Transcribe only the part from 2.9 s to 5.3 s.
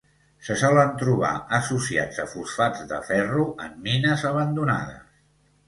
de ferro en mines abandonades.